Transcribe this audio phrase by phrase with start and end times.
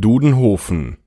[0.00, 1.03] Dudenhofen.